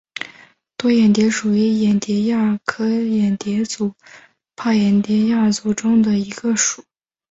[0.77, 3.93] 多眼蝶属是眼蝶亚科眼蝶族
[4.55, 6.83] 帕眼蝶亚族中的一个属。